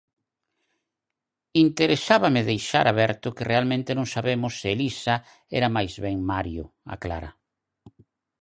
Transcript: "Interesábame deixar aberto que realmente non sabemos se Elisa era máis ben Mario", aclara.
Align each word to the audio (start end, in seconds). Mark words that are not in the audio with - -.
"Interesábame 1.65 2.41
deixar 2.51 2.85
aberto 2.89 3.27
que 3.35 3.47
realmente 3.51 3.91
non 3.97 4.07
sabemos 4.15 4.51
se 4.59 4.67
Elisa 4.75 5.15
era 5.57 5.73
máis 5.75 5.93
ben 6.05 6.17
Mario", 6.31 6.65
aclara. 6.95 7.31